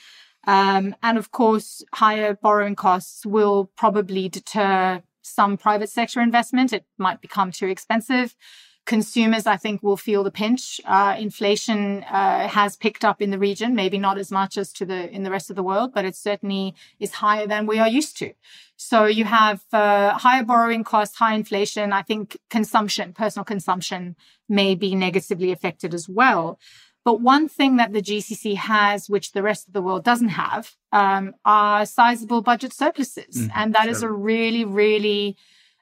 Um, 0.45 0.95
and 1.03 1.17
of 1.17 1.31
course, 1.31 1.83
higher 1.93 2.33
borrowing 2.33 2.75
costs 2.75 3.25
will 3.25 3.71
probably 3.77 4.29
deter 4.29 5.03
some 5.21 5.57
private 5.57 5.89
sector 5.89 6.19
investment. 6.21 6.73
It 6.73 6.85
might 6.97 7.21
become 7.21 7.51
too 7.51 7.67
expensive. 7.67 8.35
Consumers, 8.87 9.45
I 9.45 9.57
think, 9.57 9.83
will 9.83 9.95
feel 9.95 10.23
the 10.23 10.31
pinch. 10.31 10.81
Uh, 10.85 11.15
inflation 11.17 12.03
uh, 12.03 12.47
has 12.47 12.75
picked 12.75 13.05
up 13.05 13.21
in 13.21 13.29
the 13.29 13.37
region, 13.37 13.75
maybe 13.75 13.99
not 13.99 14.17
as 14.17 14.31
much 14.31 14.57
as 14.57 14.73
to 14.73 14.85
the 14.85 15.07
in 15.11 15.21
the 15.21 15.29
rest 15.29 15.51
of 15.51 15.55
the 15.55 15.63
world, 15.63 15.93
but 15.93 16.03
it 16.03 16.15
certainly 16.15 16.73
is 16.99 17.13
higher 17.13 17.45
than 17.45 17.67
we 17.67 17.77
are 17.77 17.87
used 17.87 18.17
to. 18.17 18.33
So 18.77 19.05
you 19.05 19.25
have 19.25 19.61
uh, 19.71 20.17
higher 20.17 20.43
borrowing 20.43 20.83
costs, 20.83 21.17
high 21.17 21.35
inflation. 21.35 21.93
I 21.93 22.01
think 22.01 22.37
consumption, 22.49 23.13
personal 23.13 23.45
consumption, 23.45 24.15
may 24.49 24.73
be 24.73 24.95
negatively 24.95 25.51
affected 25.51 25.93
as 25.93 26.09
well. 26.09 26.57
But 27.03 27.21
one 27.21 27.47
thing 27.47 27.77
that 27.77 27.93
the 27.93 28.01
GCC 28.01 28.55
has, 28.55 29.09
which 29.09 29.31
the 29.31 29.41
rest 29.41 29.67
of 29.67 29.73
the 29.73 29.81
world 29.81 30.03
doesn't 30.03 30.29
have, 30.29 30.75
um, 30.91 31.33
are 31.45 31.85
sizable 31.85 32.41
budget 32.41 32.73
surpluses. 32.73 33.47
Mm, 33.47 33.51
and 33.55 33.75
that 33.75 33.83
sure. 33.83 33.91
is 33.91 34.03
a 34.03 34.11
really, 34.11 34.65
really 34.65 35.35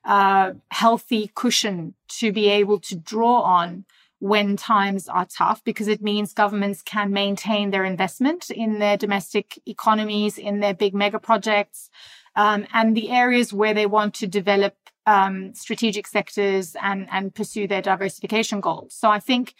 uh, 0.05 0.53
healthy 0.71 1.31
cushion 1.35 1.93
to 2.07 2.31
be 2.31 2.47
able 2.47 2.79
to 2.79 2.95
draw 2.95 3.41
on 3.41 3.85
when 4.19 4.57
times 4.57 5.07
are 5.07 5.25
tough 5.25 5.63
because 5.63 5.87
it 5.87 6.01
means 6.01 6.33
governments 6.33 6.81
can 6.81 7.11
maintain 7.11 7.71
their 7.71 7.85
investment 7.85 8.49
in 8.49 8.79
their 8.79 8.97
domestic 8.97 9.59
economies, 9.65 10.37
in 10.37 10.59
their 10.59 10.73
big 10.73 10.93
mega 10.93 11.19
projects, 11.19 11.89
um, 12.35 12.65
and 12.73 12.95
the 12.95 13.09
areas 13.09 13.53
where 13.53 13.73
they 13.73 13.85
want 13.85 14.13
to 14.13 14.27
develop 14.27 14.75
um, 15.05 15.53
strategic 15.55 16.05
sectors 16.05 16.75
and, 16.81 17.07
and 17.11 17.33
pursue 17.33 17.67
their 17.67 17.81
diversification 17.81 18.59
goals. 18.59 18.93
So 18.93 19.09
I 19.09 19.19
think 19.19 19.55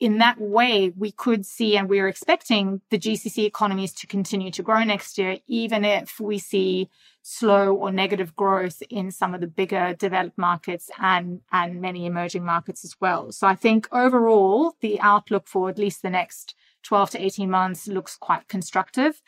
in 0.00 0.16
that 0.18 0.40
way, 0.40 0.92
we 0.96 1.12
could 1.12 1.44
see 1.44 1.76
and 1.76 1.88
we're 1.88 2.08
expecting 2.08 2.80
the 2.88 2.98
GCC 2.98 3.44
economies 3.44 3.92
to 3.92 4.06
continue 4.06 4.50
to 4.50 4.62
grow 4.62 4.82
next 4.82 5.18
year, 5.18 5.36
even 5.46 5.84
if 5.84 6.18
we 6.18 6.38
see 6.38 6.88
slow 7.22 7.74
or 7.74 7.92
negative 7.92 8.34
growth 8.34 8.82
in 8.88 9.10
some 9.10 9.34
of 9.34 9.42
the 9.42 9.46
bigger 9.46 9.94
developed 9.98 10.38
markets 10.38 10.90
and, 10.98 11.42
and 11.52 11.82
many 11.82 12.06
emerging 12.06 12.44
markets 12.44 12.82
as 12.82 12.96
well. 12.98 13.30
So 13.30 13.46
I 13.46 13.54
think 13.54 13.88
overall, 13.92 14.74
the 14.80 14.98
outlook 15.00 15.46
for 15.46 15.68
at 15.68 15.78
least 15.78 16.00
the 16.00 16.08
next 16.08 16.54
12 16.82 17.10
to 17.10 17.22
18 17.22 17.50
months 17.50 17.86
looks 17.86 18.16
quite 18.16 18.48
constructive. 18.48 19.20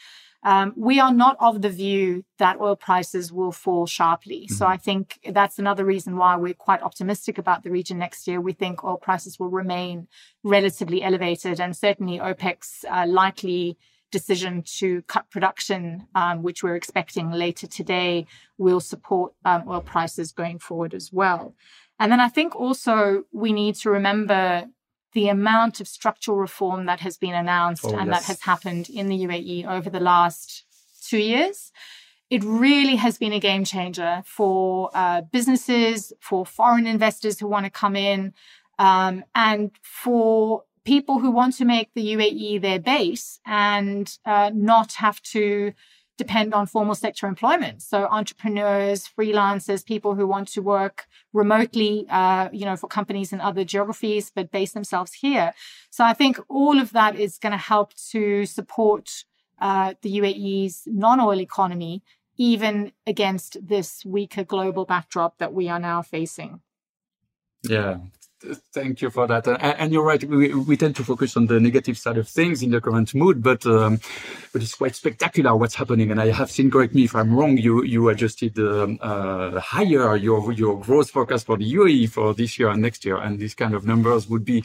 Um, 0.44 0.74
we 0.76 0.98
are 0.98 1.12
not 1.12 1.36
of 1.38 1.62
the 1.62 1.70
view 1.70 2.24
that 2.38 2.60
oil 2.60 2.74
prices 2.74 3.32
will 3.32 3.52
fall 3.52 3.86
sharply. 3.86 4.46
Mm-hmm. 4.46 4.54
So 4.54 4.66
I 4.66 4.76
think 4.76 5.20
that's 5.30 5.58
another 5.58 5.84
reason 5.84 6.16
why 6.16 6.36
we're 6.36 6.54
quite 6.54 6.82
optimistic 6.82 7.38
about 7.38 7.62
the 7.62 7.70
region 7.70 7.98
next 7.98 8.26
year. 8.26 8.40
We 8.40 8.52
think 8.52 8.82
oil 8.82 8.96
prices 8.96 9.38
will 9.38 9.50
remain 9.50 10.08
relatively 10.42 11.02
elevated, 11.02 11.60
and 11.60 11.76
certainly 11.76 12.18
OPEC's 12.18 12.84
uh, 12.90 13.06
likely 13.06 13.78
decision 14.10 14.62
to 14.78 15.02
cut 15.02 15.30
production, 15.30 16.06
um, 16.14 16.42
which 16.42 16.62
we're 16.62 16.76
expecting 16.76 17.30
later 17.30 17.66
today, 17.66 18.26
will 18.58 18.80
support 18.80 19.32
um, 19.44 19.64
oil 19.66 19.80
prices 19.80 20.32
going 20.32 20.58
forward 20.58 20.92
as 20.92 21.10
well. 21.12 21.54
And 21.98 22.10
then 22.10 22.20
I 22.20 22.28
think 22.28 22.54
also 22.54 23.24
we 23.32 23.52
need 23.52 23.76
to 23.76 23.90
remember 23.90 24.66
the 25.12 25.28
amount 25.28 25.80
of 25.80 25.88
structural 25.88 26.36
reform 26.36 26.86
that 26.86 27.00
has 27.00 27.16
been 27.16 27.34
announced 27.34 27.84
oh, 27.84 27.96
and 27.96 28.08
yes. 28.08 28.20
that 28.20 28.26
has 28.26 28.42
happened 28.42 28.88
in 28.88 29.08
the 29.08 29.18
UAE 29.24 29.66
over 29.66 29.90
the 29.90 30.00
last 30.00 30.64
two 31.06 31.18
years. 31.18 31.72
It 32.30 32.42
really 32.44 32.96
has 32.96 33.18
been 33.18 33.32
a 33.32 33.40
game 33.40 33.64
changer 33.64 34.22
for 34.24 34.90
uh, 34.94 35.20
businesses, 35.20 36.12
for 36.20 36.46
foreign 36.46 36.86
investors 36.86 37.38
who 37.38 37.46
want 37.46 37.66
to 37.66 37.70
come 37.70 37.94
in, 37.94 38.32
um, 38.78 39.24
and 39.34 39.70
for 39.82 40.64
people 40.84 41.18
who 41.18 41.30
want 41.30 41.54
to 41.56 41.64
make 41.64 41.90
the 41.94 42.14
UAE 42.14 42.60
their 42.60 42.78
base 42.78 43.38
and 43.46 44.18
uh, 44.24 44.50
not 44.54 44.94
have 44.94 45.20
to 45.22 45.72
depend 46.18 46.52
on 46.54 46.66
formal 46.66 46.94
sector 46.94 47.26
employment. 47.26 47.82
So 47.82 48.06
entrepreneurs, 48.06 49.08
freelancers, 49.18 49.84
people 49.84 50.14
who 50.14 50.26
want 50.26 50.48
to 50.48 50.60
work 50.60 51.06
remotely, 51.32 52.06
uh, 52.10 52.48
you 52.52 52.64
know, 52.64 52.76
for 52.76 52.86
companies 52.86 53.32
in 53.32 53.40
other 53.40 53.64
geographies, 53.64 54.30
but 54.34 54.50
base 54.50 54.72
themselves 54.72 55.14
here. 55.14 55.54
So 55.90 56.04
I 56.04 56.12
think 56.12 56.38
all 56.48 56.78
of 56.78 56.92
that 56.92 57.18
is 57.18 57.38
going 57.38 57.52
to 57.52 57.58
help 57.58 57.94
to 58.10 58.44
support 58.46 59.24
uh, 59.60 59.94
the 60.02 60.18
UAE's 60.18 60.82
non-oil 60.86 61.40
economy, 61.40 62.02
even 62.36 62.92
against 63.06 63.56
this 63.66 64.04
weaker 64.04 64.44
global 64.44 64.84
backdrop 64.84 65.38
that 65.38 65.54
we 65.54 65.68
are 65.68 65.80
now 65.80 66.02
facing. 66.02 66.60
Yeah, 67.62 67.98
Thank 68.72 69.02
you 69.02 69.10
for 69.10 69.26
that. 69.26 69.46
And, 69.46 69.62
and 69.62 69.92
you're 69.92 70.04
right. 70.04 70.22
We, 70.22 70.54
we, 70.54 70.76
tend 70.76 70.96
to 70.96 71.04
focus 71.04 71.36
on 71.36 71.46
the 71.46 71.60
negative 71.60 71.96
side 71.96 72.18
of 72.18 72.28
things 72.28 72.62
in 72.62 72.70
the 72.70 72.80
current 72.80 73.14
mood, 73.14 73.42
but 73.42 73.64
um, 73.66 74.00
but 74.52 74.62
it's 74.62 74.74
quite 74.74 74.96
spectacular 74.96 75.54
what's 75.56 75.74
happening. 75.74 76.10
And 76.10 76.20
I 76.20 76.30
have 76.30 76.50
seen, 76.50 76.70
correct 76.70 76.94
me 76.94 77.04
if 77.04 77.14
I'm 77.14 77.34
wrong, 77.34 77.56
you 77.56 77.84
you 77.84 78.08
adjusted 78.08 78.58
um, 78.58 78.98
uh, 79.00 79.60
higher 79.60 80.16
your 80.16 80.52
your 80.52 80.80
growth 80.80 81.10
forecast 81.10 81.46
for 81.46 81.56
the 81.56 81.72
UAE 81.72 82.10
for 82.10 82.34
this 82.34 82.58
year 82.58 82.68
and 82.68 82.82
next 82.82 83.04
year, 83.04 83.16
and 83.16 83.38
these 83.38 83.54
kind 83.54 83.74
of 83.74 83.86
numbers 83.86 84.28
would 84.28 84.44
be 84.44 84.64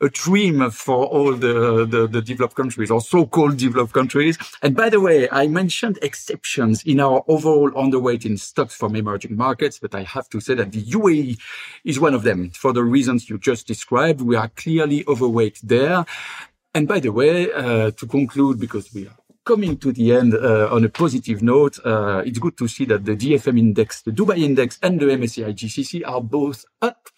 a 0.00 0.08
dream 0.08 0.70
for 0.70 1.04
all 1.06 1.32
the, 1.34 1.86
the, 1.86 2.06
the, 2.06 2.22
developed 2.22 2.54
countries 2.54 2.90
or 2.90 3.00
so-called 3.00 3.56
developed 3.56 3.92
countries. 3.92 4.38
And 4.62 4.74
by 4.74 4.88
the 4.88 5.00
way, 5.00 5.28
I 5.30 5.46
mentioned 5.46 5.98
exceptions 6.02 6.82
in 6.84 7.00
our 7.00 7.22
overall 7.28 7.70
underweight 7.72 8.24
in 8.24 8.36
stocks 8.36 8.74
from 8.74 8.96
emerging 8.96 9.36
markets, 9.36 9.78
but 9.78 9.94
I 9.94 10.02
have 10.02 10.28
to 10.30 10.40
say 10.40 10.54
that 10.54 10.72
the 10.72 10.82
UAE 10.82 11.38
is 11.84 12.00
one 12.00 12.14
of 12.14 12.22
them 12.22 12.50
for 12.50 12.72
the 12.72 12.82
reasons 12.82 13.28
you 13.28 13.38
just 13.38 13.66
described. 13.66 14.20
We 14.20 14.36
are 14.36 14.48
clearly 14.48 15.04
overweight 15.06 15.60
there. 15.62 16.04
And 16.74 16.86
by 16.86 17.00
the 17.00 17.10
way, 17.10 17.52
uh, 17.52 17.90
to 17.90 18.06
conclude, 18.06 18.60
because 18.60 18.94
we 18.94 19.06
are 19.06 19.16
coming 19.44 19.76
to 19.78 19.92
the 19.92 20.12
end 20.12 20.34
uh, 20.34 20.68
on 20.70 20.84
a 20.84 20.88
positive 20.88 21.42
note, 21.42 21.78
uh, 21.84 22.22
it's 22.24 22.38
good 22.38 22.56
to 22.56 22.68
see 22.68 22.84
that 22.86 23.04
the 23.04 23.16
DFM 23.16 23.58
index, 23.58 24.02
the 24.02 24.12
Dubai 24.12 24.38
index, 24.38 24.78
and 24.82 25.00
the 25.00 25.06
MSCI 25.06 25.52
GCC 25.52 26.02
are 26.06 26.20
both 26.20 26.64
up 26.80 27.08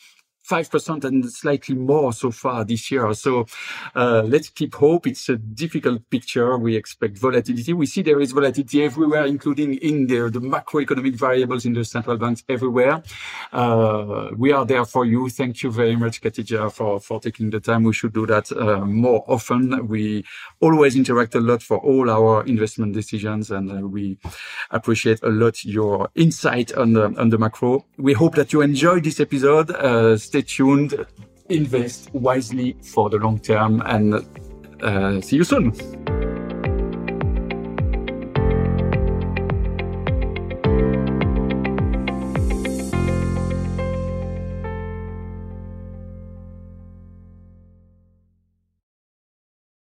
5% 0.53 1.05
and 1.05 1.33
slightly 1.33 1.75
more 1.75 2.13
so 2.13 2.31
far 2.31 2.63
this 2.63 2.91
year. 2.91 3.15
So 3.15 3.47
uh, 3.97 4.23
let's 4.27 4.51
keep 4.51 4.75
hope. 4.75 5.07
It's 5.07 5.31
a 5.31 5.37
difficult 5.37 6.11
picture. 6.11 6.59
We 6.59 6.77
expect 6.77 7.17
volatility. 7.17 7.73
We 7.73 7.87
see 7.87 8.03
there 8.03 8.21
is 8.21 8.33
volatility 8.33 8.85
everywhere, 8.85 9.25
including 9.25 9.77
in 9.77 10.07
the, 10.09 10.29
the 10.29 10.41
macroeconomic 10.41 11.15
variables 11.15 11.65
in 11.65 11.73
the 11.73 11.87
central 11.87 12.19
banks 12.19 12.45
everywhere. 12.51 13.03
Uh, 13.51 14.29
we 14.37 14.53
are 14.53 14.67
there 14.67 14.85
for 14.85 15.07
you. 15.07 15.31
Thank 15.31 15.63
you 15.63 15.71
very 15.71 15.97
much, 15.97 16.21
Khatija, 16.21 16.71
for, 16.71 17.01
for 17.01 17.19
taking 17.19 17.49
the 17.49 17.61
time. 17.61 17.85
We 17.85 17.95
should 17.95 18.13
do 18.13 18.27
that 18.27 18.53
uh, 18.53 18.85
more 18.85 19.25
often. 19.27 19.89
We 19.89 20.25
always 20.61 20.97
interact 20.97 21.35
a 21.35 21.41
lot 21.41 21.63
for 21.63 21.79
all 21.79 22.11
our 22.11 22.45
investment 22.45 22.93
decisions, 22.93 23.51
and 23.51 23.71
uh, 23.71 23.89
we 23.89 24.19
appreciate 24.71 25.21
a 25.23 25.31
lot 25.31 25.65
your 25.65 26.11
insight 26.15 26.75
on 26.75 26.93
the, 26.93 27.05
on 27.19 27.31
the 27.31 27.39
macro. 27.39 27.87
We 27.97 28.13
hope 28.13 28.35
that 28.35 28.53
you 28.53 28.61
enjoyed 28.61 29.05
this 29.05 29.19
episode 29.19 29.71
uh, 29.71 30.19
stay 30.43 30.57
tuned, 30.57 31.07
invest 31.49 32.13
wisely 32.13 32.77
for 32.83 33.11
the 33.11 33.17
long 33.17 33.39
term, 33.39 33.83
and 33.87 34.15
uh, 34.83 35.21
see 35.21 35.37
you 35.37 35.45
soon. 35.45 35.73